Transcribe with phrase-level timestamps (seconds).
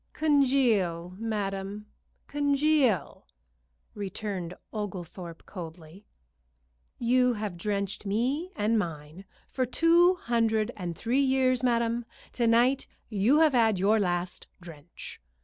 [0.13, 1.85] "Congeal, madam,
[2.25, 3.27] congeal!"
[3.93, 6.07] returned Oglethorpe, coldly.
[6.97, 12.05] "You have drenched me and mine for two hundred and three years, madam.
[12.31, 15.21] To night you have had your last drench."